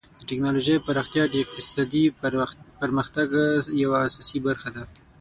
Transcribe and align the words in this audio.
د 0.19 0.21
ټکنالوژۍ 0.29 0.75
پراختیا 0.85 1.23
د 1.29 1.35
اقتصادي 1.43 2.03
پرمختګ 2.81 3.27
یوه 3.83 3.97
اساسي 4.07 4.37
برخه 4.47 4.69
ده. 4.75 4.83